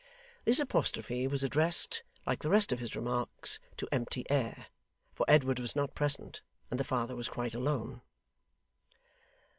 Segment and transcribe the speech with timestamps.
[0.45, 4.65] This apostrophe was addressed, like the rest of his remarks, to empty air:
[5.13, 8.01] for Edward was not present, and the father was quite alone.